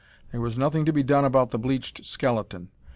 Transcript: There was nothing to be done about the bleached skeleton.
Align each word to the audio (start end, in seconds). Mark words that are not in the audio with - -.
There 0.31 0.41
was 0.41 0.57
nothing 0.57 0.83
to 0.85 0.91
be 0.91 1.03
done 1.03 1.25
about 1.25 1.51
the 1.51 1.59
bleached 1.59 2.05
skeleton. 2.05 2.69